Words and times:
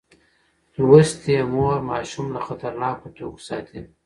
لوستې 0.85 1.35
مور 1.53 1.77
ماشوم 1.89 2.25
له 2.35 2.39
خطرناکو 2.47 3.07
توکو 3.15 3.41
ساتي. 3.47 3.79